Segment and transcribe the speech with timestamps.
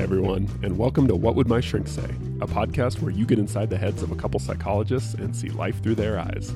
[0.00, 2.08] Hi, everyone, and welcome to What Would My Shrink Say,
[2.40, 5.82] a podcast where you get inside the heads of a couple psychologists and see life
[5.82, 6.54] through their eyes.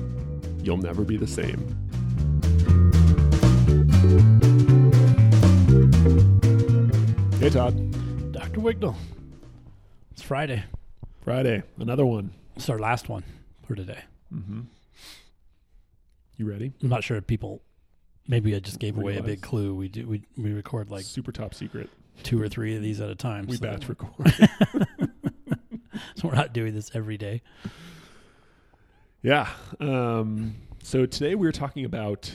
[0.63, 1.59] You'll never be the same.
[7.39, 8.31] Hey, Todd.
[8.31, 8.61] Dr.
[8.61, 8.95] Wignall.
[10.13, 10.63] It's Friday.
[11.21, 12.31] Friday, another one.
[12.55, 13.23] It's our last one
[13.67, 13.99] for today.
[14.33, 14.61] Mm-hmm.
[16.37, 16.73] You ready?
[16.81, 17.61] I'm not sure if people.
[18.27, 19.27] Maybe I just gave away a Realize.
[19.27, 19.75] big clue.
[19.75, 21.91] We do we we record like Super top secret.
[22.23, 23.47] Two or three of these at a time.
[23.47, 24.33] We so, batch record.
[26.15, 27.41] so we're not doing this every day.
[29.21, 29.49] yeah.
[29.79, 32.31] Um, so today we were talking about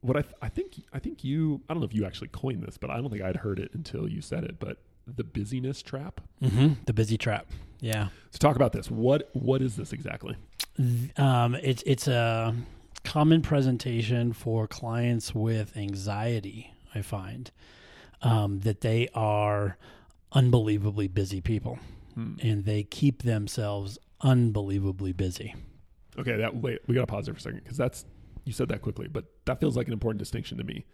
[0.00, 2.62] what I, th- I think I think you I don't know if you actually coined
[2.62, 4.58] this, but I don't think I'd heard it until you said it.
[4.58, 6.20] But the busyness trap.
[6.42, 6.74] Mm-hmm.
[6.86, 7.46] The busy trap.
[7.80, 8.08] Yeah.
[8.30, 8.90] So talk about this.
[8.90, 10.36] What what is this exactly?
[11.16, 12.54] Um, it's it's a
[13.04, 16.72] common presentation for clients with anxiety.
[16.94, 17.50] I find
[18.22, 19.76] um, that they are
[20.32, 21.78] unbelievably busy people,
[22.14, 22.34] Hmm.
[22.42, 25.54] and they keep themselves unbelievably busy.
[26.18, 28.04] Okay, that wait, we got to pause there for a second because that's
[28.44, 30.84] you said that quickly, but that feels like an important distinction to me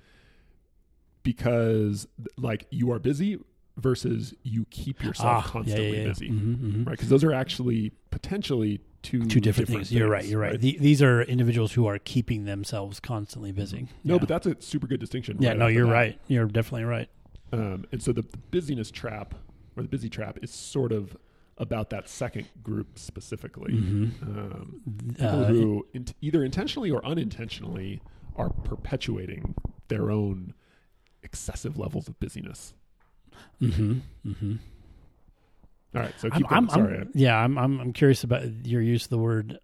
[1.23, 2.07] because
[2.37, 3.39] like you are busy
[3.77, 6.87] versus you keep yourself constantly busy, Mhm, mhm.
[6.87, 6.93] right?
[6.93, 9.93] Because those are actually potentially two Two different, things.
[9.93, 10.25] You're right.
[10.25, 10.61] You're right.
[10.61, 13.89] The, these are individuals who are keeping themselves constantly busy.
[14.05, 14.19] No, Yeah.
[14.21, 15.37] but that's a super good distinction.
[15.41, 16.19] yeah, right no, you're right.
[16.29, 17.09] You're definitely right.
[17.53, 19.35] Um, and so the, the busyness trap
[19.77, 21.17] or the busy trap is sort of
[21.59, 23.73] about that second group specifically.
[23.75, 24.23] Mhm.
[24.23, 24.81] Um,
[25.15, 28.01] people Uh, who in, either intentionally or unintentionally
[28.37, 29.55] are perpetuating
[29.89, 30.55] their own
[31.23, 32.75] excessive levels of busyness.
[33.59, 34.55] hmm hmm
[35.95, 36.59] All right, so I'm, keep going.
[36.65, 36.99] I'm, Sorry.
[36.99, 39.59] I'm, yeah, I'm, I'm, I'm curious about your use of the word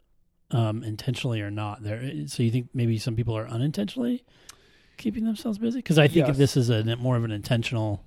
[0.51, 1.83] um, intentionally or not.
[1.83, 4.25] There, so you think maybe some people are unintentionally
[4.98, 5.79] keeping themselves busy?
[5.79, 6.37] Because I think Yes.
[6.37, 8.05] this is a more of an intentional,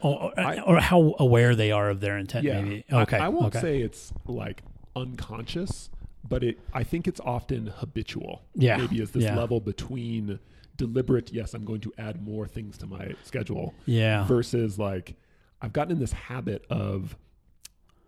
[0.00, 2.44] or, or, I- or how aware they are of their intent.
[2.44, 3.18] yeah, Maybe I- okay.
[3.18, 3.60] I, won't okay.
[3.60, 4.62] say it's like
[4.96, 5.90] unconscious,
[6.26, 6.60] but it.
[6.72, 8.42] I think it's often habitual.
[8.54, 9.36] Yeah, maybe is this yeah.
[9.36, 10.38] level between
[10.76, 11.32] deliberate.
[11.32, 15.16] Yes, I'm going to add more things to my schedule Yeah, versus like
[15.62, 17.16] I've gotten in this habit of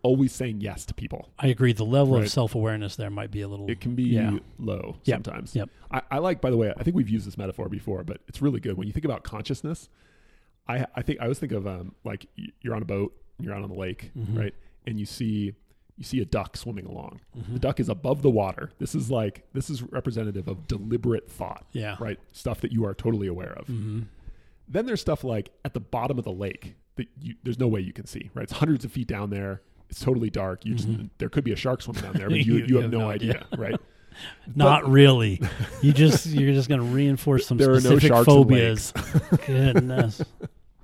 [0.03, 1.29] always saying yes to people.
[1.39, 1.73] I agree.
[1.73, 2.23] The level Right.
[2.25, 3.67] of self awareness there might be a little.
[3.69, 4.37] It can be Yeah.
[4.59, 5.25] low Yep.
[5.25, 5.55] sometimes.
[5.55, 5.69] Yep.
[5.89, 8.39] I, I like, by the way, I think we've used this metaphor before, but it's
[8.41, 8.77] really good.
[8.77, 9.89] When you think about consciousness,
[10.67, 12.27] I, I think I always think of um, like
[12.61, 14.37] you're on a boat, you're out on the lake, Mhm.
[14.37, 14.53] right?
[14.85, 15.53] And you see
[15.97, 17.21] you see a duck swimming along.
[17.37, 17.53] Mhm.
[17.53, 18.69] The duck is above the water.
[18.79, 21.95] This is like this is representative of deliberate thought, Yeah.
[22.01, 22.19] right?
[22.33, 23.67] Stuff that you are totally aware of.
[23.67, 24.01] hmm
[24.67, 27.79] Then there's stuff like at the bottom of the lake that you, there's no way
[27.81, 28.43] you can see, right?
[28.43, 29.61] It's hundreds of feet down there.
[29.89, 30.65] It's totally dark.
[30.65, 31.09] You just Mhm.
[31.19, 33.79] there could be a shark swimming down there, but you, you, have, no, idea, right?
[34.55, 35.41] Not really.
[35.81, 38.93] You just you're just going to reinforce some are no specific phobias.
[39.45, 40.21] Goodness.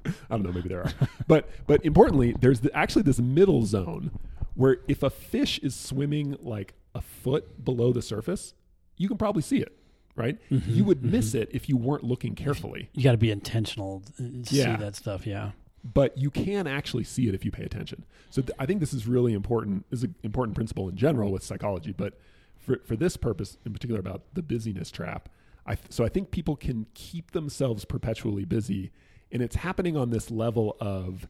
[0.05, 0.91] I don't know, maybe there are.
[1.27, 4.11] but but importantly, there's the, actually this middle zone
[4.55, 8.53] where if a fish is swimming like a foot below the surface,
[8.97, 9.71] you can probably see it,
[10.15, 10.37] right?
[10.49, 12.89] Mhm, You would miss it if you weren't looking carefully.
[12.93, 14.75] You got to be intentional to Yeah.
[14.75, 15.25] see that stuff.
[15.25, 15.51] Yeah.
[15.83, 18.03] But you can actually see it if you pay attention.
[18.29, 19.89] So th- I think this is really important.
[19.89, 22.19] This is an important principle in general with psychology, but
[22.59, 25.27] for for this purpose in particular about the busyness trap.
[25.65, 28.91] I th- so I think people can keep themselves perpetually busy,
[29.31, 31.27] and it's happening on this level of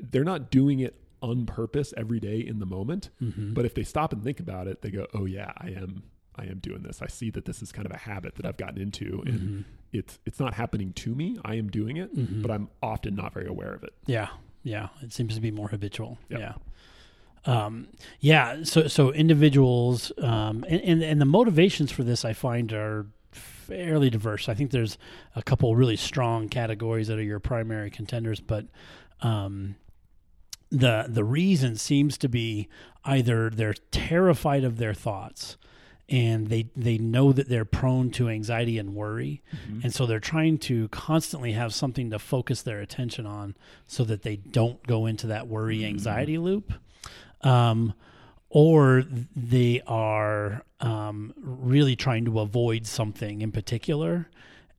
[0.00, 3.10] they're not doing it on purpose every day in the moment.
[3.22, 3.54] Mhm.
[3.54, 6.02] But if they stop and think about it, they go, "Oh yeah, I am.
[6.34, 7.00] I am doing this.
[7.02, 9.64] I see that this is kind of a habit that I've gotten into, and Mhm.
[9.92, 11.38] It's it's not happening to me.
[11.44, 12.42] I am doing it, Mhm.
[12.42, 14.28] but I'm often not very aware of it." Yeah.
[14.62, 14.88] Yeah.
[15.02, 16.18] It seems to be more habitual.
[16.30, 16.40] Yep.
[16.40, 16.54] Yeah.
[17.44, 17.88] Um,
[18.20, 18.62] yeah.
[18.62, 24.10] So, so individuals, um, and, and, and the motivations for this I find are fairly
[24.10, 24.48] diverse.
[24.48, 24.96] I think there's
[25.34, 28.66] a couple really strong categories that are your primary contenders, but,
[29.22, 29.74] um,
[30.70, 32.68] the, the reason seems to be
[33.04, 35.56] either they're terrified of their thoughts
[36.08, 39.42] and they, they know that they're prone to anxiety and worry.
[39.82, 43.54] And so they're trying to constantly have something to focus their attention on
[43.86, 46.74] so that they don't go into that worry anxiety loop.
[47.42, 47.94] Um,
[48.50, 49.04] or
[49.34, 54.28] they are um, really trying to avoid something in particular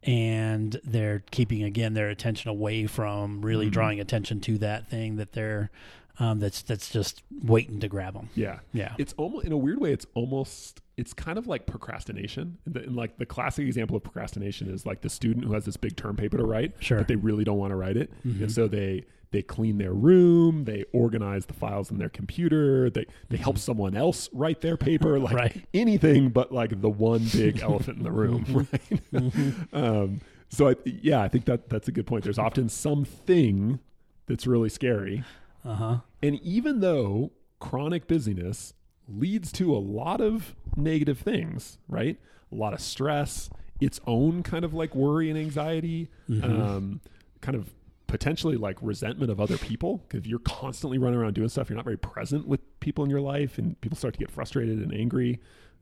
[0.04, 3.72] and they're keeping again their attention away from really Mhm.
[3.72, 5.72] drawing attention to that thing that they're
[6.19, 8.30] um, that's that's just waiting to grab them.
[8.36, 8.60] Yeah.
[8.72, 8.94] Yeah.
[9.00, 9.92] It's almost in a weird way.
[9.94, 12.57] It's almost it's kind of like procrastination.
[12.66, 15.66] And, the, and like the classic example of procrastination is like the student who has
[15.66, 17.00] this big term paper to write, Sure.
[17.00, 18.42] but they really don't want to write it, Mhm.
[18.44, 23.04] and so they they clean their room, they organize the files in their computer, they
[23.30, 25.36] they help someone else write their paper, like Mm-hmm.
[25.38, 25.66] Right.
[25.74, 28.45] anything but like the one big elephant in the room,
[29.12, 29.74] right?
[29.74, 32.24] um, so I, yeah, I think that that's a good point.
[32.24, 33.80] There's often something
[34.28, 35.24] that's really scary.
[35.66, 35.98] Uh huh.
[36.22, 38.74] And even though chronic busyness
[39.08, 42.18] leads to a lot of negative things, right?
[42.52, 43.50] A lot of stress,
[43.82, 46.10] its own kind of like worry and anxiety,
[46.44, 47.02] um,
[47.42, 47.74] kind of
[48.08, 49.98] potentially like resentment of other people.
[50.08, 53.10] Because if you're constantly running around doing stuff, you're not very present with people in
[53.10, 55.40] your life, and people start to get frustrated and angry.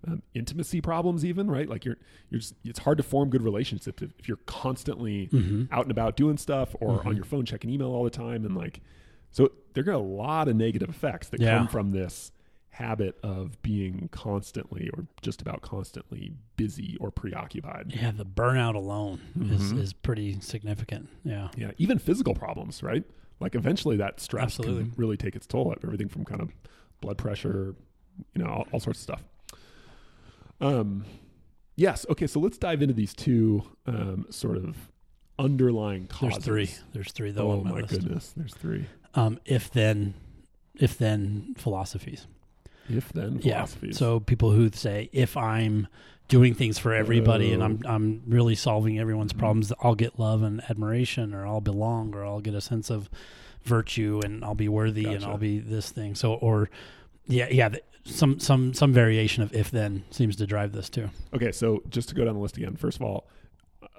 [0.08, 1.70] Um, intimacy problems, even right?
[1.70, 1.98] Like you're,
[2.32, 2.56] you're just.
[2.64, 5.30] It's hard to form good relationships if, if you're constantly
[5.72, 8.56] out and about doing stuff or on your phone checking email all the time, and
[8.58, 8.80] like,
[9.30, 11.56] so there are a lot of negative effects that Yeah.
[11.60, 12.32] come from this
[12.72, 17.92] habit of being constantly or just about constantly busy or preoccupied.
[17.96, 19.80] Yeah, the burnout alone is, Mm-hmm.
[19.82, 21.10] is pretty significant.
[21.24, 21.50] Yeah.
[21.58, 23.04] Yeah, even physical problems, right?
[23.42, 24.84] Like eventually that stress Absolutely.
[24.86, 25.74] can really take its toll.
[25.84, 26.52] Everything from kind of
[27.02, 27.76] blood pressure,
[28.36, 29.24] you know, all, all sorts of stuff.
[30.60, 31.06] Um,
[31.76, 32.06] yes.
[32.10, 32.28] Okay.
[32.28, 34.78] So let's dive into these two um, sort of
[35.40, 36.46] underlying There's causes.
[36.46, 36.70] three.
[36.94, 38.34] There's three though Oh on my, my goodness.
[38.38, 38.86] There's three.
[39.16, 40.14] Um, if then,
[40.76, 42.28] if then philosophies.
[42.90, 43.66] If then Yeah.
[43.92, 45.88] So people who say if I'm
[46.28, 47.66] doing things for everybody and Oh.
[47.66, 49.38] I'm I'm really solving everyone's Mhm.
[49.40, 53.10] problems, I'll get love and admiration, or I'll belong, or I'll get a sense of
[53.64, 56.16] virtue, and I'll be worthy, and I'll be this thing.
[56.16, 56.70] So, or
[57.28, 57.70] yeah, yeah.
[58.04, 61.10] Some some some variation of if then seems to drive this too.
[61.36, 62.76] Okay, so just to go down the list again.
[62.76, 63.28] First of all,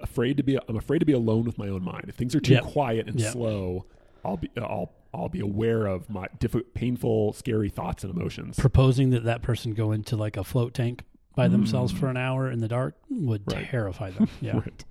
[0.01, 2.05] afraid to be I'm afraid to be alone with my own mind.
[2.09, 2.63] If things are too Yep.
[2.63, 3.31] quiet and Yep.
[3.31, 3.85] slow,
[4.25, 8.57] I'll be I'll I'll be aware of my diff- painful, scary thoughts and emotions.
[8.59, 11.03] Proposing that that person go into like a float tank
[11.35, 11.97] by themselves Mm.
[11.99, 13.65] for an hour in the dark would Right.
[13.65, 14.27] terrify them.
[14.41, 14.59] Yeah.
[14.59, 14.85] Right.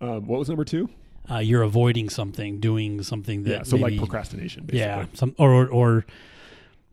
[0.00, 0.88] Um, what was number two?
[1.30, 4.80] uh, you're avoiding something, doing something that yeah, so like procrastination, basically.
[4.80, 6.06] yeah, some or, or or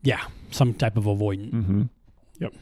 [0.04, 0.22] yeah,
[0.52, 1.52] some type of avoidant.
[1.52, 1.82] Mm-hmm.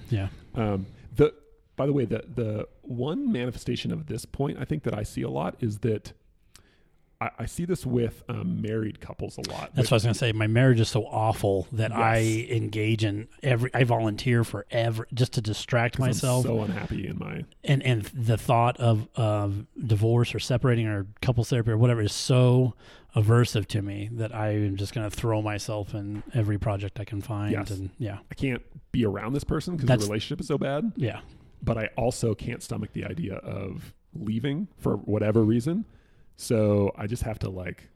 [0.10, 0.86] Yeah, Um,
[1.16, 1.34] the
[1.76, 5.22] by the way, the the one manifestation of this point I think that I see
[5.22, 6.14] a lot is that
[7.20, 9.72] I, I see this with um, married couples a lot.
[9.74, 10.32] that's what I was gonna say.
[10.32, 13.72] My marriage is so awful that I engage in every.
[13.74, 17.82] I volunteer for every just to distract 'Cause I'm myself, so unhappy in my and
[17.84, 22.76] and the thought of of divorce or separating or couples therapy or whatever is so
[23.16, 27.22] aversive to me that I am just gonna throw myself in every project I can
[27.22, 27.52] find.
[27.52, 27.72] Yes.
[27.72, 28.62] And yeah, I can't
[28.92, 30.92] be around this person because the relationship is so bad.
[30.96, 31.22] yeah,
[31.64, 35.86] but I also can't stomach the idea of leaving for whatever reason.
[36.38, 37.90] So I just have to like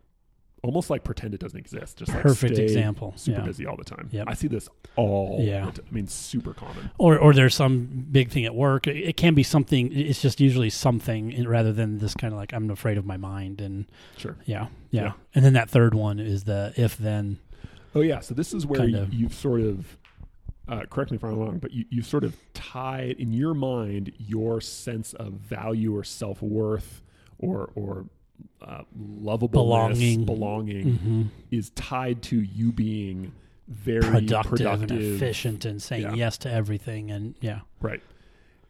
[0.64, 1.98] almost like pretend it doesn't exist.
[1.98, 3.14] Just like perfect example.
[3.16, 3.46] Super yeah.
[3.46, 4.10] busy all the time.
[4.12, 4.26] Yep.
[4.28, 5.40] I see this all.
[5.42, 5.68] Yeah.
[5.70, 6.92] I mean, super common.
[6.98, 8.88] or or there's some big thing at work.
[8.88, 9.92] It, it can be something.
[9.92, 13.62] It's just usually something rather than this kind of like I'm afraid of my mind
[13.62, 13.86] and
[14.18, 14.36] Sure.
[14.46, 15.02] yeah, yeah.
[15.04, 15.12] Yeah.
[15.36, 17.40] And then that third one is the if then.
[17.96, 18.20] Oh yeah.
[18.20, 19.14] So this is where you, of.
[19.14, 19.98] you've sort of.
[20.68, 24.14] Uh, correct me if I'm wrong, but you, you sort of tied in your mind
[24.18, 27.02] your sense of value or self worth
[27.40, 28.06] or or
[28.62, 28.84] uh,
[29.20, 30.26] lovable Belonging.
[30.26, 31.22] belonging hmm
[31.52, 33.32] is tied to you being
[33.68, 36.14] very Productive, productive, and efficient and saying Yeah.
[36.14, 38.02] yes to everything and yeah Right.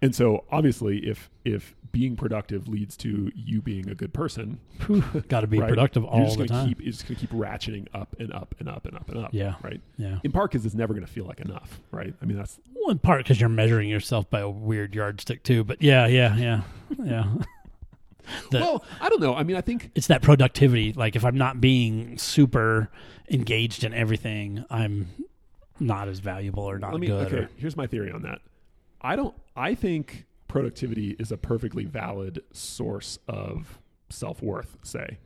[0.04, 4.60] And so obviously if if being productive leads to you being a good person,
[5.28, 5.68] got to be Right.
[5.70, 6.68] productive you're all just the time.
[6.70, 9.30] keep you're just gonna keep ratcheting up and up and up and up and up.
[9.34, 9.56] Yeah.
[9.62, 9.82] Right.
[9.98, 10.20] yeah.
[10.24, 11.80] In part because it's never gonna feel like enough.
[11.92, 12.14] Right.
[12.22, 15.64] I mean that's Well, in part because you're measuring yourself by a weird yardstick too.
[15.64, 16.62] But yeah, yeah, yeah,
[17.04, 17.26] yeah.
[18.52, 19.36] The- well, I don't know.
[19.36, 20.94] I mean I think it's that productivity.
[20.94, 22.90] Like if I'm not being super
[23.30, 25.08] engaged in everything, I'm
[25.80, 27.28] not as valuable or not me good.
[27.28, 28.40] okay, or- here's my theory on that.
[29.02, 35.18] I don't I think productivity is a perfectly valid source of self worth, say.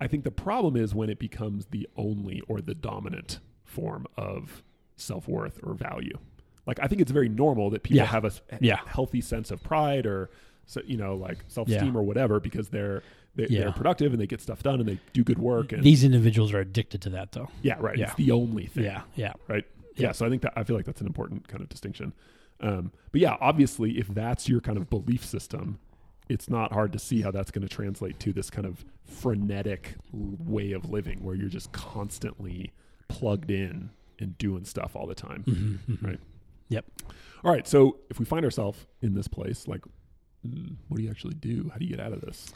[0.00, 4.62] I think the problem is when it becomes the only or the dominant form of
[4.96, 6.18] self worth or value.
[6.66, 8.06] Like I think it's very normal that people Yeah.
[8.06, 8.80] have a Yeah.
[8.86, 10.30] healthy sense of pride or
[10.66, 11.98] so, you know like self esteem Yeah.
[12.00, 13.02] or whatever because they're
[13.36, 13.60] they, Yeah.
[13.62, 16.52] they're productive and they get stuff done and they do good work and These individuals
[16.54, 17.48] are addicted to that, though.
[17.62, 18.06] yeah right Yeah.
[18.06, 19.64] it's the only thing Yeah, yeah, right?
[19.96, 20.08] Yeah.
[20.08, 20.12] Yeah.
[20.12, 22.12] So I think that I feel like that's an important kind of distinction.
[22.60, 25.78] Um, but yeah, obviously, if that's your kind of belief system,
[26.28, 29.94] it's not hard to see how that's going to translate to this kind of frenetic
[30.12, 32.72] way of living where you're just constantly
[33.08, 33.90] plugged in
[34.20, 35.42] and doing stuff all the time.
[35.46, 36.02] Mhm, mhm.
[36.06, 36.20] Right.
[36.68, 36.86] Yep.
[37.44, 37.66] All right.
[37.66, 39.82] So if we find ourselves in this place, like,
[40.88, 41.70] what do you actually do?
[41.72, 42.52] How do you get out of this?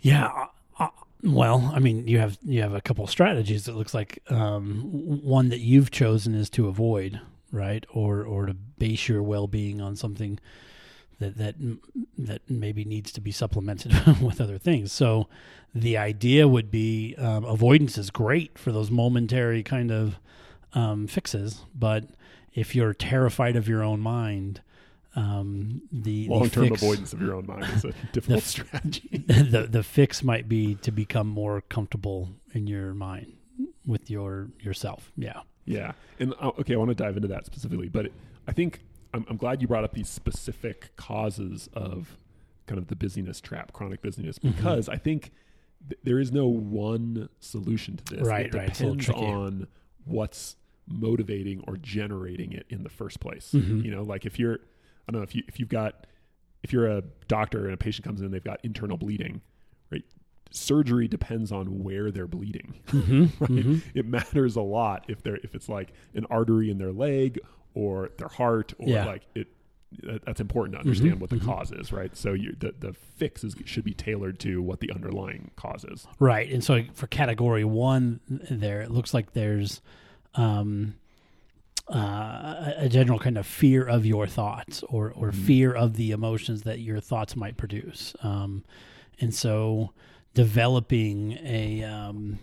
[0.00, 0.46] Yeah.
[0.78, 0.88] uh,
[1.22, 3.66] well, I mean, you have you have a couple strategies.
[3.66, 4.82] It looks like um,
[5.22, 9.80] one that you've chosen is to avoid, right, or or to base your well being
[9.80, 10.38] on something
[11.18, 11.56] that that
[12.18, 14.92] that maybe needs to be supplemented with other things.
[14.92, 15.28] So,
[15.74, 20.20] the idea would be um, avoidance is great for those momentary kind of
[20.74, 22.04] um, fixes, but
[22.54, 24.60] if you're terrified of your own mind,
[25.16, 29.08] um, the the Long term avoidance of your own mind is a difficult f- strategy.
[29.26, 33.32] the the fix might be to become more comfortable in your mind.
[33.86, 35.10] with your yourself.
[35.16, 35.40] Yeah.
[35.64, 38.10] Yeah, and uh, okay, I want to dive into that specifically, but
[38.46, 38.80] I think
[39.12, 42.16] I'm, I'm glad you brought up these specific causes of
[42.66, 44.56] kind of the busyness trap, chronic busyness, Mm-hmm.
[44.56, 45.30] because I think
[45.86, 48.26] th- there is no one solution to this.
[48.26, 48.68] Right, it right.
[48.70, 49.66] It's a little depends on
[50.06, 53.52] what's motivating or generating it in the first place.
[53.54, 53.84] Mhm.
[53.84, 54.60] You know, like if you're,
[55.08, 56.06] I don't know, if you if you've got,
[56.62, 59.40] if you're a doctor and a patient comes in, and they've got internal bleeding,
[59.90, 60.04] right?
[60.50, 63.54] Surgery depends on where they're bleeding Mm-hmm.
[63.74, 63.82] right?
[63.94, 67.38] It matters a lot if they're if it's like an artery in their leg
[67.74, 69.04] or their heart or Yeah.
[69.06, 69.48] like it.
[70.26, 71.46] That's important to understand Mhm, what the mhm.
[71.46, 72.14] cause is, right?
[72.14, 76.06] So you, the the fix is, should be tailored to what the underlying cause is.
[76.18, 76.52] Right.
[76.52, 79.80] And so for category one, there it looks like there's
[80.34, 80.96] um,
[81.90, 85.46] uh, a a general kind of fear of your thoughts or, or Mhm.
[85.46, 88.14] fear of the emotions that your thoughts might produce.
[88.22, 88.64] Um,
[89.20, 89.92] and so
[90.34, 92.38] developing a, um,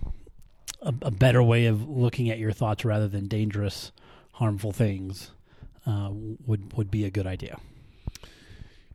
[0.81, 3.91] a, a better way of looking at your thoughts rather than dangerous,
[4.33, 5.31] harmful things
[5.85, 7.57] uh, would, would be a good idea.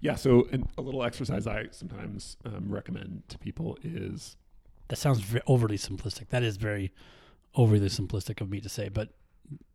[0.01, 0.17] Yeah.
[0.17, 4.37] So and a little exercise I sometimes um, recommend to people is
[4.89, 6.29] That sounds ve- overly simplistic.
[6.31, 6.93] That is very
[7.55, 9.11] overly simplistic of me to say, but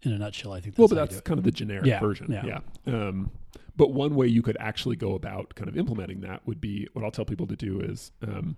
[0.03, 2.31] in a nutshell, I think that's well, but that's kind of the generic Yeah, version.
[2.31, 2.59] yeah.
[2.87, 3.31] Um,
[3.77, 7.03] but one way you could actually go about kind of implementing that would be what
[7.03, 8.55] I'll tell people to do is, um,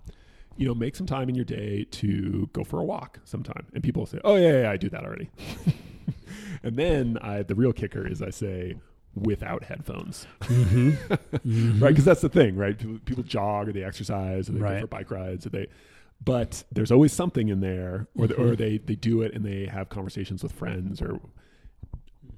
[0.58, 3.66] you know, make some time in your day to go for a walk sometime.
[3.74, 5.30] And people say, "Oh yeah, yeah, yeah I do that already."
[6.64, 8.76] and then I, the real kicker is I say
[9.16, 10.98] without headphones, Mhm.
[10.98, 11.82] Mhm.
[11.82, 11.90] right?
[11.90, 12.78] Because that's the thing, right?
[12.78, 14.76] People, people jog or they exercise or they Right.
[14.76, 15.68] go for bike rides or they.
[16.24, 18.58] But there's always something in there, or, the, or Mhm.
[18.58, 21.20] they they do it and they have conversations with friends or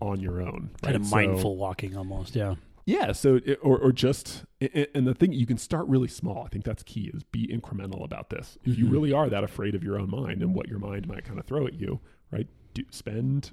[0.01, 0.95] on your own, kind right?
[0.95, 2.35] of So- mindful walking almost.
[2.35, 2.55] Yeah.
[2.85, 3.11] yeah.
[3.11, 4.45] So, it, or, or just,
[4.93, 6.43] and the thing, you can start really small.
[6.45, 8.57] I think that's key is be incremental about this.
[8.63, 8.91] If you Mhm.
[8.91, 11.45] really are that afraid of your own mind and what your mind might kind of
[11.45, 11.99] throw at you,
[12.31, 12.47] right?
[12.73, 13.51] Do, spend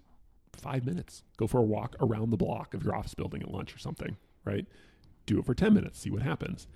[0.52, 3.75] five minutes, go for a walk around the block of your office building at lunch
[3.75, 4.66] or something, right?
[5.26, 6.68] Do it for 10 minutes, see what happens.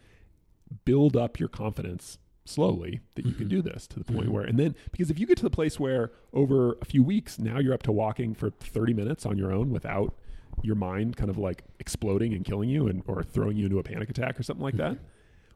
[0.84, 2.18] Build up your confidence
[2.50, 3.50] slowly that you can Mhm.
[3.50, 4.32] do this to the point Mhm.
[4.32, 7.38] where, and then because if you get to the place where over a few weeks,
[7.38, 10.14] now you're up to walking for 30 minutes on your own without
[10.62, 13.82] your mind kind of like exploding and killing you and or throwing you into a
[13.82, 14.98] panic attack or something like that.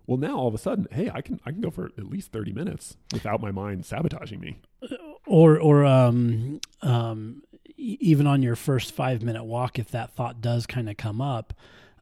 [0.06, 2.30] Well, now all of a sudden, hey, I can I can go for at least
[2.32, 4.58] 30 minutes without my mind sabotaging me.
[5.26, 7.42] Or, or, um, um,
[7.76, 11.54] even on your first five minute walk, if that thought does kind of come up,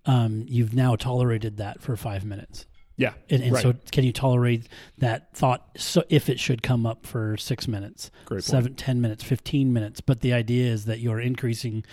[0.04, 2.66] um, you've now tolerated that for five minutes.
[3.02, 3.14] Yeah.
[3.28, 3.62] And, and right.
[3.62, 4.68] so, can you tolerate
[4.99, 5.66] that thought?
[5.76, 10.00] So, if it should come up for six minutes, Great seven, ten minutes, fifteen minutes,
[10.00, 11.85] but the idea is that you're increasing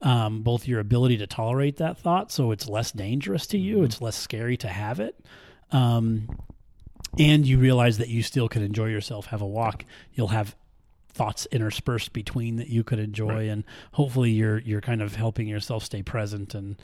[0.00, 3.84] um, both your ability to tolerate that thought, so it's less dangerous to you, Mhm.
[3.84, 5.14] it's less scary to have it,
[5.70, 6.28] um,
[7.18, 9.84] and you realize that you still can enjoy yourself, have a walk.
[10.14, 10.56] You'll have
[11.14, 13.48] thoughts interspersed between that you could enjoy, Right.
[13.48, 16.76] and hopefully you're you're kind of helping yourself stay present and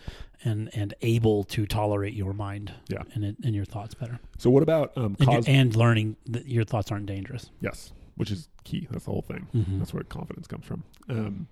[0.45, 3.03] and and able to tolerate your mind, Yeah.
[3.15, 6.47] and it, and your thoughts better, So what about um and, cause and learning that
[6.47, 7.51] your thoughts aren't dangerous.
[7.61, 8.87] yes, which is key.
[8.91, 9.49] That's the whole thing.
[9.55, 9.79] Mhm.
[9.79, 10.85] That's where confidence comes from.
[11.09, 11.49] Um,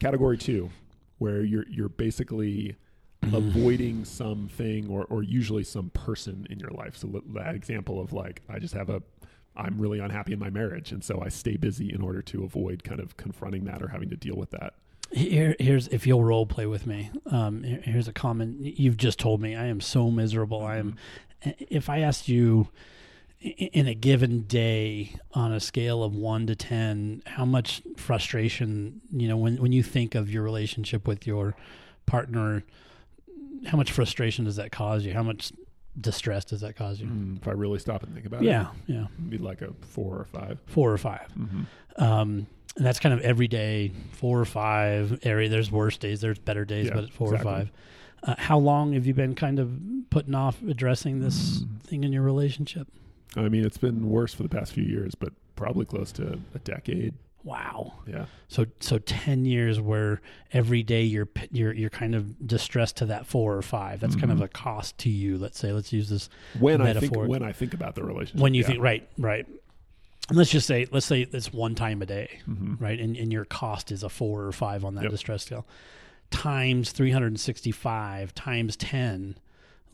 [0.00, 0.70] category 2
[1.18, 2.76] where you're you're basically
[3.22, 3.36] Mm-hmm.
[3.56, 6.96] avoiding something or, or usually some person in your life.
[6.96, 9.00] So that example of like, I just have a,
[9.56, 10.92] I'm really unhappy in my marriage.
[10.92, 14.08] And so I stay busy in order to avoid kind of confronting that or having
[14.10, 14.74] to deal with that.
[15.10, 17.10] Here, here's if you'll role play with me.
[17.26, 19.54] Um, here- here's a comment you've just told me.
[19.54, 20.64] I am so miserable.
[20.64, 20.96] I am.
[21.42, 22.68] If I asked you
[23.40, 29.28] in a given day on a scale of one to ten, how much frustration you
[29.28, 31.54] know when when you think of your relationship with your
[32.06, 32.62] partner,
[33.66, 35.12] how much frustration does that cause you?
[35.12, 35.52] How much
[36.00, 37.06] distress does that cause you?
[37.06, 38.46] Mm, if I really stop and think about it.
[38.46, 40.58] Yeah, yeah, be like a four or five.
[40.66, 42.02] four or 5 Mm-hmm.
[42.02, 42.46] Um,
[42.76, 45.50] and that's kind of every day, four or five area.
[45.50, 47.52] There's worse days, there's better days, Yeah, but it's four exactly.
[47.52, 47.70] or five.
[48.22, 51.80] Uh, how long have you been kind of putting off addressing this Mm.
[51.82, 52.88] thing in your relationship?
[53.36, 56.58] I mean, it's been worse for the past few years, but probably close to a
[56.60, 57.12] decade.
[57.44, 57.94] Wow.
[58.06, 58.26] Yeah.
[58.48, 60.20] So so ten years where
[60.52, 64.00] every day you're you're you're kind of distressed to that four or five.
[64.00, 64.44] That's kind of Mhm.
[64.44, 65.38] a cost to you.
[65.38, 65.72] Let's say.
[65.72, 66.28] Let's use this
[66.60, 67.26] When I think, Metaphor.
[67.26, 68.40] when I think about the relationship.
[68.40, 68.66] when you yeah.
[68.68, 69.46] think right right.
[70.28, 72.38] And let's just say let's say it's one time a day.
[72.48, 72.80] Mhm.
[72.80, 72.98] right?
[73.00, 75.10] And, and your cost is a four or five on that Yep.
[75.10, 75.66] distress scale.
[76.30, 79.36] Times 365 times 10.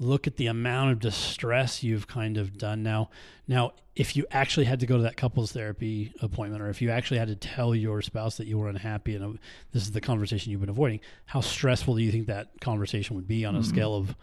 [0.00, 3.10] Look at the amount of distress you've kind of done now.
[3.48, 6.90] Now, if you actually had to go to that couples therapy appointment, or if you
[6.90, 9.38] actually had to tell your spouse that you were unhappy and uh,
[9.72, 13.26] this is the conversation you've been avoiding, how stressful do you think that conversation would
[13.26, 13.64] be on a Mhm.
[13.64, 14.14] scale of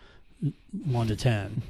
[0.85, 1.61] one to 10?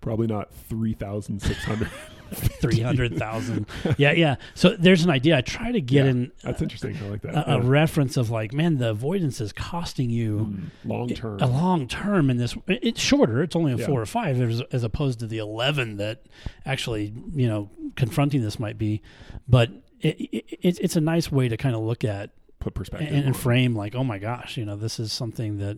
[0.00, 1.88] Probably not 3,600.
[2.34, 3.66] 300,000.
[3.98, 4.36] yeah, yeah.
[4.54, 5.36] So there's an idea.
[5.36, 6.96] I try to get Yeah, in That's interesting.
[7.02, 7.34] I like that.
[7.48, 11.40] a, a reference of like, man, the avoidance is costing you Mm, long term.
[11.40, 12.56] a long term in this.
[12.66, 13.42] It's shorter.
[13.42, 13.86] It's only a Yeah.
[13.86, 16.22] four or five as, as opposed to the 11 that
[16.66, 19.02] actually, you know, confronting this might be.
[19.48, 19.70] But
[20.00, 23.12] it, it, it's it's a nice way to kind of look at Put perspective.
[23.12, 25.76] and, and frame like, oh my gosh, you know, this is something that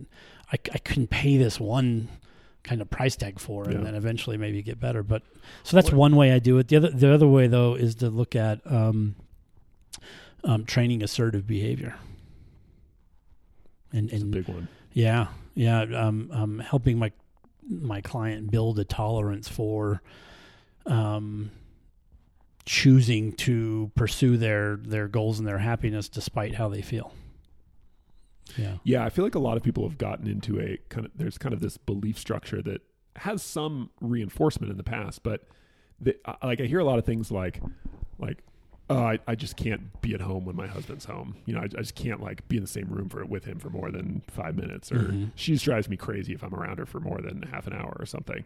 [0.51, 2.07] I, I couldn't pay this one
[2.67, 3.81] kind of price tag for, and Yeah.
[3.85, 5.01] then eventually maybe get better.
[5.03, 5.23] But
[5.63, 6.67] so that's one way I do it.
[6.67, 9.15] The other the other way though is to look at um,
[10.43, 11.95] um, training assertive behavior.
[13.93, 14.67] And, and big one.
[14.93, 17.11] yeah, yeah, um, um, helping my
[17.69, 20.01] my client build a tolerance for
[20.85, 21.51] um,
[22.65, 27.13] choosing to pursue their their goals and their happiness despite how they feel.
[28.57, 28.77] Yeah.
[28.83, 31.37] Yeah, I feel like a lot of people have gotten into a kind of there's
[31.37, 32.81] kind of this belief structure that
[33.17, 35.43] has some reinforcement in the past, but
[35.99, 37.61] the, like I hear a lot of things like
[38.19, 38.39] like
[38.89, 41.35] oh, I, I just can't be at home when my husband's home.
[41.45, 43.59] You know, I, I just can't like be in the same room for with him
[43.59, 45.31] for more than five minutes, or Mhm.
[45.35, 47.97] she just drives me crazy if I'm around her for more than half an hour
[47.99, 48.45] or something.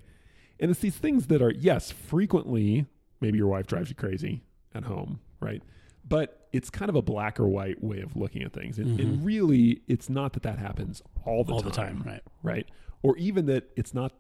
[0.60, 2.88] And it's these things that are yes, frequently
[3.20, 4.42] maybe your wife drives you crazy
[4.74, 5.62] at home, right?
[6.08, 9.20] But it's kind of a black or white way of looking at things, and, and
[9.20, 9.26] Mhm.
[9.26, 12.24] really, it's not that that happens all the all time, the time, right?
[12.44, 12.68] right?
[13.04, 14.14] Or even that it's not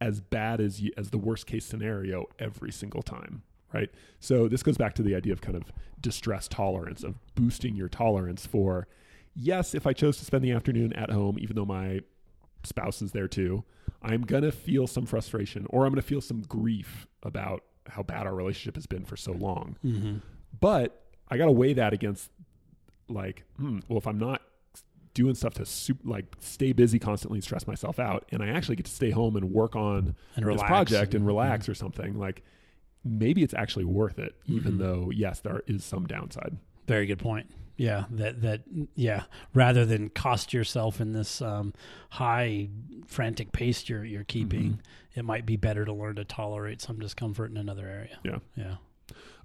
[0.00, 3.42] as bad as you, as the worst case scenario every single time,
[3.72, 3.90] right?
[4.20, 7.88] So this goes back to the idea of kind of distress tolerance, of boosting your
[7.88, 8.86] tolerance for,
[9.34, 12.00] yes, if I chose to spend the afternoon at home, even though my
[12.62, 13.64] spouse is there too,
[14.02, 18.34] I'm gonna feel some frustration, or I'm gonna feel some grief about how bad our
[18.34, 19.76] relationship has been for so long.
[19.84, 20.16] Mm-hmm.
[20.60, 22.30] But I got to weigh that against
[23.08, 24.42] like, hmm, well, if I'm not
[25.14, 28.76] doing stuff to sup- like stay busy constantly and stress myself out, and I actually
[28.76, 32.18] get to stay home and work on And this project and and- relax or something,
[32.18, 32.42] like
[33.04, 34.78] maybe it's actually worth it, even Mhm.
[34.78, 36.56] though yes, there is some downside.
[36.86, 37.50] Very good point.
[37.76, 38.62] Yeah, that that
[38.94, 39.24] yeah.
[39.52, 41.74] Rather than cost yourself in this um,
[42.10, 42.68] high
[43.06, 44.80] frantic pace you're you're keeping,
[45.14, 48.18] it might be better to learn to tolerate some discomfort in another area.
[48.24, 48.38] Yeah.
[48.56, 48.76] Yeah.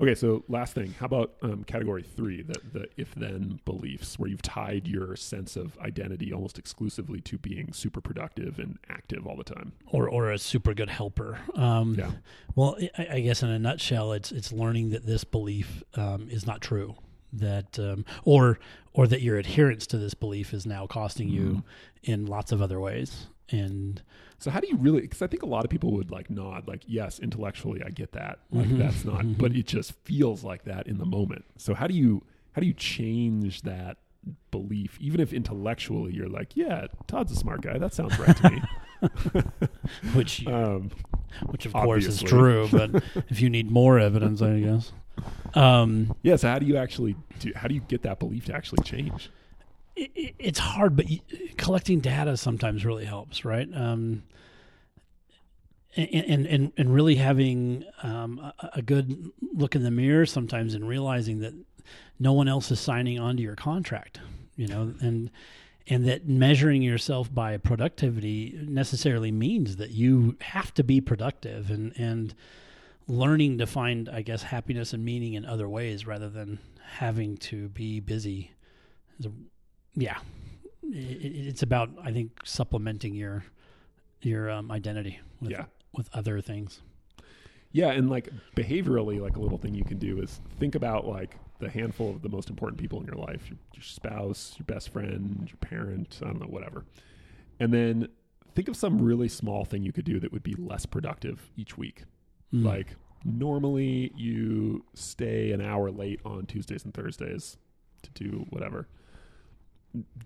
[0.02, 4.30] Okay, so last thing, how about um, category three, the the if then beliefs, where
[4.30, 9.36] you've tied your sense of identity almost exclusively to being super productive and active all
[9.36, 9.74] the time.
[9.88, 11.40] Or or a super good helper.
[11.54, 12.12] Um, Yeah.
[12.56, 16.48] Well, I, I guess in a nutshell, it's it's learning that this belief um, is
[16.48, 16.96] not true.
[17.34, 18.58] That um, or
[18.94, 21.64] or that your adherence to this belief is now costing you
[22.04, 23.28] in lots of other ways.
[23.52, 24.02] And
[24.38, 25.02] So how do you really?
[25.02, 28.12] Because I think a lot of people would like nod, like yes, intellectually I get
[28.14, 28.78] that, like Mhm.
[28.78, 31.46] that's not, but it just feels like that in the moment.
[31.58, 33.98] So how do you how do you change that
[34.52, 38.50] belief, even if intellectually you're like, yeah, Todd's a smart guy, that sounds right to
[38.52, 38.62] me.
[40.14, 40.90] which um,
[41.48, 44.92] which of course is true, but if you need more evidence, I guess.
[45.54, 46.36] Um, yeah.
[46.38, 47.52] So how do you actually do?
[47.56, 49.30] How do you get that belief to actually change?
[50.00, 51.06] It, it- it's hard, but
[51.58, 53.68] collecting data sometimes really helps, right?
[53.74, 54.24] Um,
[55.96, 61.40] and, and and really having um, a, good look in the mirror sometimes, and realizing
[61.40, 61.54] that
[62.20, 64.20] no one else is signing on to your contract,
[64.56, 65.32] you know, and
[65.88, 71.92] and that measuring yourself by productivity necessarily means that you have to be productive, and
[71.98, 72.36] and
[73.08, 76.60] learning to find, I guess, happiness and meaning in other ways rather than
[76.98, 78.52] having to be busy.
[79.20, 79.32] Is a,
[79.96, 80.18] yeah,
[80.84, 83.44] it, it- it's about I think supplementing your
[84.22, 85.66] your um, identity with Yeah.
[85.94, 86.82] with other things.
[87.72, 91.38] Yeah, and like behaviorally, like a little thing you can do is think about like
[91.60, 94.90] the handful of the most important people in your life your, your spouse, your best
[94.90, 96.84] friend, your parent, I don't know, whatever.
[97.60, 98.08] And then
[98.56, 101.78] think of some really small thing you could do that would be less productive each
[101.78, 102.04] week.
[102.54, 102.66] Mm.
[102.66, 107.58] Like normally you stay an hour late on Tuesdays and Thursdays
[108.02, 108.88] to do whatever.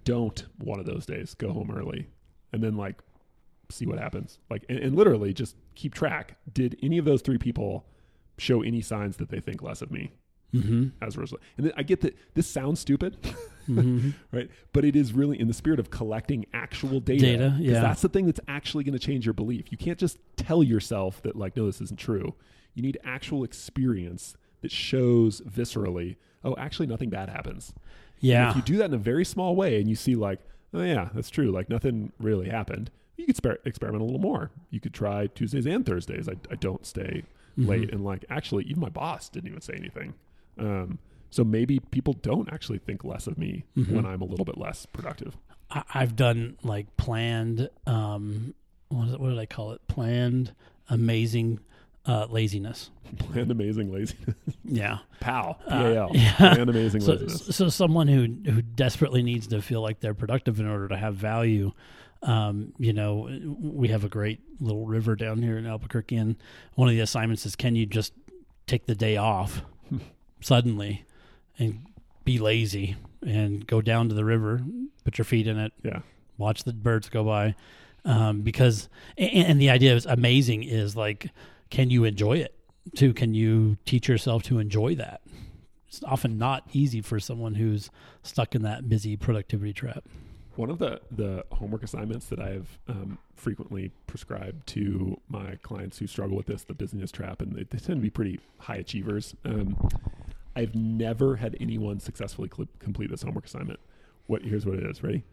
[0.03, 2.07] Don't one of those days go home early
[2.51, 3.01] and then like
[3.69, 4.39] see what happens.
[4.49, 6.37] Like and, and literally just keep track.
[6.51, 7.85] Did any of those three people
[8.37, 10.11] show any signs that they think less of me
[10.51, 11.41] hmm as a result?
[11.57, 13.17] And then I get that this sounds stupid,
[13.65, 14.49] hmm right?
[14.73, 17.21] But it is really in the spirit of collecting actual data.
[17.37, 17.81] Data, yeah.
[17.81, 19.71] That's the thing that's actually going to change your belief.
[19.71, 22.35] You can't just tell yourself that, like, no, this isn't true.
[22.75, 27.71] You need actual experience that shows viscerally, oh, actually, nothing bad happens.
[27.75, 30.39] And Yeah, if you do that in a very small way and you see, like,
[30.73, 34.49] oh, yeah, that's true, like, nothing really happened, you could sper- experiment a little more.
[34.71, 36.27] You could try Tuesdays and Thursdays.
[36.27, 37.23] I, I don't stay
[37.59, 37.67] Mhm.
[37.67, 37.93] late.
[37.93, 40.15] And, like, actually, even my boss didn't even say anything.
[40.57, 40.97] Um,
[41.29, 43.89] so maybe people don't actually think less of me Mhm.
[43.91, 45.37] when I'm a little bit less productive.
[45.69, 48.53] I, I've done like planned um,
[48.89, 49.87] what, it, what did I call it?
[49.87, 50.53] Planned
[50.89, 51.59] amazing
[52.05, 52.89] uh, laziness.
[53.17, 54.35] Planned amazing laziness.
[54.65, 54.99] Yeah.
[55.19, 55.59] PAL.
[55.69, 56.35] Uh, yeah.
[56.37, 57.55] Planned amazing So, laziness.
[57.55, 61.15] so someone who who desperately needs to feel like they're productive in order to have
[61.15, 61.71] value.
[62.23, 66.35] Um, you know, we have a great little river down here in Albuquerque, and
[66.75, 68.13] one of the assignments is, can you just
[68.65, 69.61] take the day off
[70.41, 71.03] suddenly
[71.59, 71.85] and
[72.23, 74.61] be lazy and go down to the river,
[75.03, 75.99] put your feet in it, Yeah.
[76.37, 77.55] watch the birds go by,
[78.05, 78.87] um, because
[79.17, 81.29] and, and the idea is amazing is like,
[81.73, 82.53] can you enjoy it
[82.95, 83.15] too?
[83.15, 85.21] Can you teach yourself to enjoy that?
[85.87, 87.89] It's often not easy for someone who's
[88.21, 90.03] stuck in that busy productivity trap.
[90.55, 96.05] One of the, the homework assignments that I've um, frequently prescribed to my clients who
[96.05, 99.33] struggle with this, the busyness trap, and they, they tend to be pretty high achievers.
[99.43, 99.75] Um,
[100.55, 103.79] I've never had anyone successfully cl- complete this homework assignment.
[104.27, 105.01] What here's what it is.
[105.01, 105.23] Ready?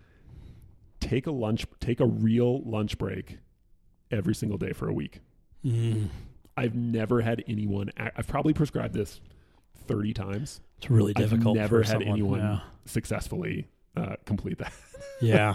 [1.00, 1.66] Take a lunch.
[1.80, 3.40] Take a real lunch break
[4.10, 5.20] every single day for a week.
[5.64, 6.08] Mm,
[6.56, 7.90] I've never had anyone.
[7.96, 9.20] I've probably prescribed this
[9.86, 10.60] thirty times.
[10.78, 11.56] it's really difficult.
[11.56, 12.08] I've never had someone.
[12.08, 12.60] anyone Yeah.
[12.84, 14.72] successfully uh, complete that.
[15.20, 15.54] yeah.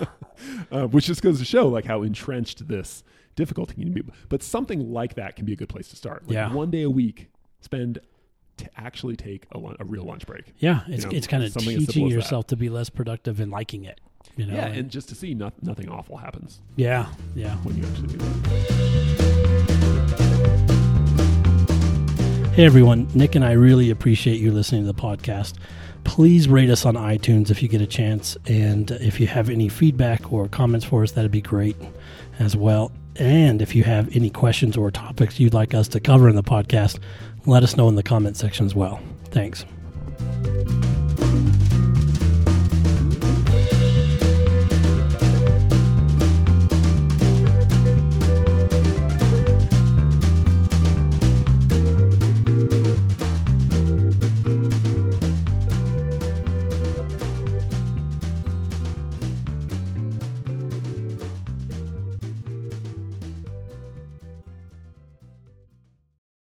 [0.72, 3.04] uh, which just goes to show like how entrenched this
[3.36, 4.02] difficulty can be.
[4.30, 6.24] But something like that can be a good place to start.
[6.28, 6.52] Like Yeah.
[6.54, 7.30] one day a week,
[7.62, 8.00] spend
[8.58, 10.54] to actually take a, a real lunch break.
[10.60, 13.40] Yeah, it's know, it's kind of something as simple teaching yourself to be less productive
[13.42, 14.00] and liking it.
[14.38, 17.56] You know, yeah, and- and just to see no- nothing awful happens yeah, yeah.
[17.58, 19.25] when you actually do that.
[22.56, 25.56] Hey everyone, Nick and I really appreciate you listening to the podcast.
[26.06, 29.68] Please rate us on iTunes if you get a chance, and if you have any
[29.68, 31.76] feedback or comments for us, that'd be great
[32.40, 32.94] as well.
[33.18, 36.44] And if you have any questions or topics you'd like us to cover in the
[36.44, 36.98] podcast,
[37.46, 39.02] let us know in the comment section as well.
[39.32, 39.66] Thanks.